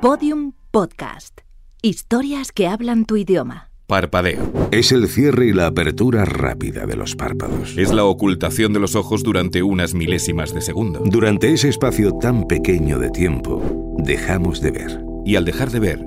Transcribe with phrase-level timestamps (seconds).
[0.00, 1.40] Podium Podcast.
[1.82, 3.72] Historias que hablan tu idioma.
[3.88, 4.68] Parpadeo.
[4.70, 7.76] Es el cierre y la apertura rápida de los párpados.
[7.76, 11.02] Es la ocultación de los ojos durante unas milésimas de segundo.
[11.04, 15.00] Durante ese espacio tan pequeño de tiempo, dejamos de ver.
[15.26, 16.04] Y al dejar de ver,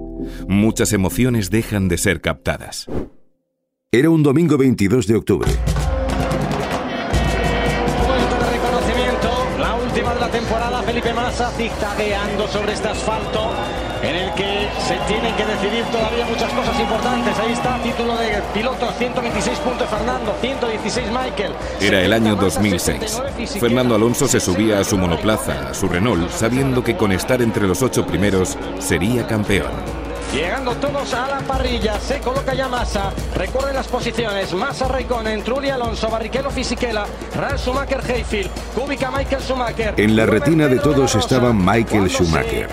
[0.48, 2.88] muchas emociones dejan de ser captadas.
[3.92, 5.52] Era un domingo 22 de octubre.
[10.52, 13.52] Temporada, Felipe Massa zigzagueando sobre este asfalto
[14.04, 17.40] en el que se tienen que decidir todavía muchas cosas importantes.
[17.40, 21.54] Ahí está, título de piloto, 126 puntos Fernando, 116 Michael.
[21.80, 23.00] Era el 70 año Massa, 2006.
[23.00, 23.62] 79 Fisichella.
[23.62, 27.66] Fernando Alonso se subía a su monoplaza, a su Renault, sabiendo que con estar entre
[27.66, 30.01] los ocho primeros sería campeón.
[30.34, 35.70] Llegando todos a la parrilla, se coloca ya Massa, recorre las posiciones, Massa Raikkonen, Trulli
[35.70, 39.94] Alonso, Barrichello Fisichella, Ralf Schumacher Hayfield, Kubica Michael Schumacher.
[39.98, 42.70] En la retina de todos estaba Michael Schumacher.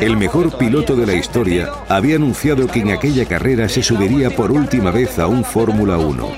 [0.00, 4.50] el mejor piloto de la historia había anunciado que en aquella carrera se subiría por
[4.50, 6.30] última vez a un Fórmula 1,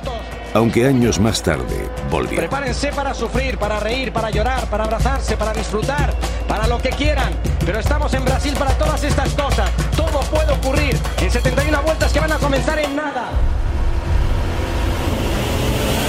[0.55, 2.39] aunque años más tarde volvió.
[2.39, 6.13] Prepárense para sufrir, para reír, para llorar, para abrazarse, para disfrutar,
[6.49, 7.33] para lo que quieran.
[7.65, 9.71] Pero estamos en Brasil para todas estas cosas.
[10.11, 13.29] Todo puede ocurrir en 71 vueltas que van a comenzar en nada.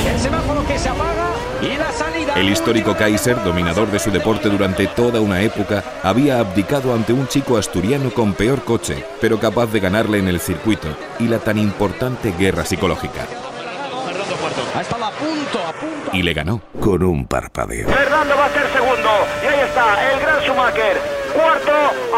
[0.07, 2.33] El semáforo que se apaga y la salida.
[2.35, 7.27] El histórico Kaiser, dominador de su deporte durante toda una época, había abdicado ante un
[7.27, 10.87] chico asturiano con peor coche, pero capaz de ganarle en el circuito
[11.19, 13.27] y la tan importante guerra psicológica.
[14.75, 16.11] Ha estado a punto, a punto.
[16.13, 16.61] Y le ganó.
[16.79, 17.89] Con un parpadeo.
[17.89, 19.09] Fernando va a ser segundo.
[19.43, 21.18] Y ahí está, el gran Schumacher.
[21.33, 21.71] Cuarto,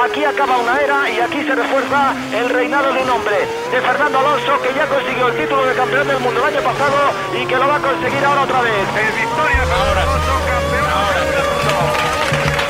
[0.03, 3.37] aquí acaba una era y aquí se refuerza el reinado de un hombre,
[3.71, 6.97] de Fernando Alonso, que ya consiguió el título de campeón del mundo el año pasado
[7.33, 8.87] y que lo va a conseguir ahora otra vez.
[8.95, 12.11] En victoria, Alonso, campeón del mundo.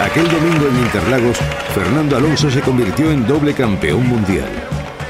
[0.03, 1.37] Aquel domingo en Interlagos,
[1.75, 4.49] Fernando Alonso se convirtió en doble campeón mundial.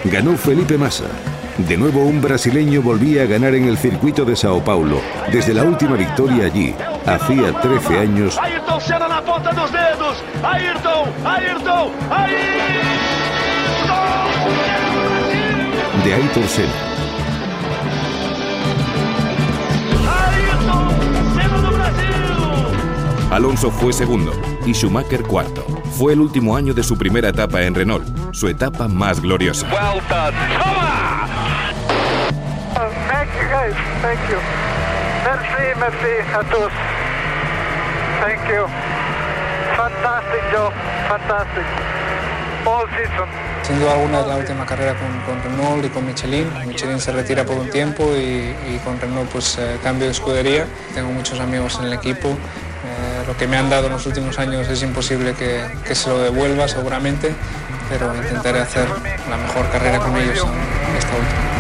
[0.04, 1.06] Ganó Felipe Massa.
[1.67, 4.99] De nuevo un brasileño volvía a ganar en el circuito de Sao Paulo.
[5.32, 6.73] Desde la última victoria allí,
[7.05, 10.23] hacía 13 años, Ayrton Senna na ponta dos dedos.
[10.44, 12.52] Ayrton, Ayrton, Ayrton.
[16.04, 16.73] de Aitor Senna.
[20.26, 20.89] Ayrton
[21.36, 23.32] Senna do Brasil.
[23.32, 24.32] Alonso fue segundo
[24.66, 25.66] y Schumacher cuarto.
[25.98, 29.67] Fue el último año de su primera etapa en Renault, su etapa más gloriosa.
[29.72, 30.02] Well
[33.52, 34.39] guys, thank you.
[35.28, 36.72] Merci, merci a todos.
[38.23, 38.66] Thank you.
[39.76, 40.72] Fantastic job,
[41.10, 41.66] fantastic.
[42.66, 43.28] All season.
[43.64, 46.48] Sin duda alguna es la última carrera con, con Renault y con Michelin.
[46.66, 50.66] Michelin se retira por un tiempo y, y con Renault pues eh, cambio de escudería.
[50.95, 52.30] Tengo muchos amigos en el equipo.
[52.30, 56.10] Eh, lo que me han dado en los últimos años es imposible que, que se
[56.10, 57.34] lo devuelva seguramente,
[57.90, 58.88] pero intentaré hacer
[59.30, 60.48] la mejor carrera con ellos
[60.90, 61.52] en esta última.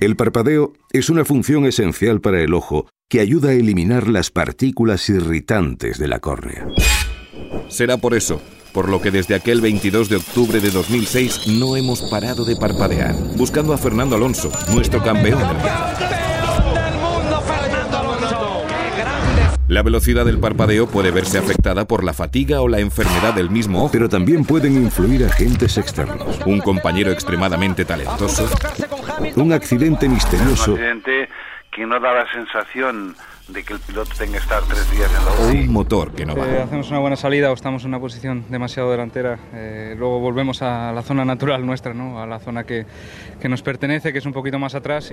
[0.00, 5.08] El parpadeo es una función esencial para el ojo que ayuda a eliminar las partículas
[5.08, 6.66] irritantes de la córnea.
[7.68, 8.40] Será por eso,
[8.72, 13.14] por lo que desde aquel 22 de octubre de 2006 no hemos parado de parpadear,
[13.36, 15.64] buscando a Fernando Alonso, nuestro campeón del mundo.
[15.64, 16.17] Campeón
[19.68, 23.80] La velocidad del parpadeo puede verse afectada por la fatiga o la enfermedad del mismo
[23.84, 23.90] ojo.
[23.92, 26.40] Pero también pueden influir agentes externos.
[26.46, 28.48] Un compañero extremadamente talentoso.
[29.36, 31.28] Un accidente misterioso un accidente
[31.70, 33.14] que no da la sensación
[33.48, 35.58] de que el piloto tenga que estar tres días en la o UCI.
[35.66, 36.64] un motor que no Eh, va.
[36.64, 40.92] hacemos una buena salida o estamos en una posición demasiado delantera, eh, luego volvemos a
[40.92, 42.20] la zona natural nuestra, ¿no?
[42.22, 42.84] a la zona que,
[43.40, 45.12] que nos pertenece, que es un poquito más atrás.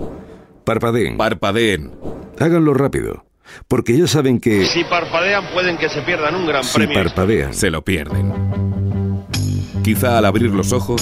[0.65, 1.17] Parpadeen.
[1.17, 1.91] Parpadeen.
[2.39, 3.24] Háganlo rápido.
[3.67, 6.95] Porque ya saben que Si parpadean pueden que se pierdan un gran si premio.
[7.03, 8.33] parpadean, Se lo pierden.
[9.83, 11.01] Quizá al abrir los ojos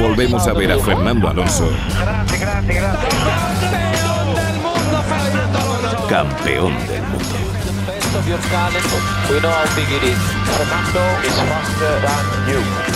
[0.00, 1.70] volvemos a ver a Fernando Alonso.
[2.28, 2.92] Campeón
[3.70, 6.06] del mundo, Fernando Alonso.
[6.08, 7.24] campeón del mundo.
[7.86, 8.84] best of your talent.
[9.30, 10.18] We know how big it is.
[10.56, 12.95] Fernando is faster than you.